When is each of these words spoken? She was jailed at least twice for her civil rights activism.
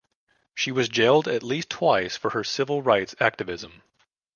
She 0.55 0.71
was 0.71 0.89
jailed 0.89 1.27
at 1.27 1.43
least 1.43 1.69
twice 1.69 2.17
for 2.17 2.31
her 2.31 2.43
civil 2.43 2.81
rights 2.81 3.13
activism. 3.19 3.83